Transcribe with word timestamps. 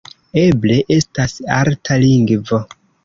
Eble 0.43 0.77
estas 0.95 1.35
arta 1.59 1.99
lingvo. 2.05 2.61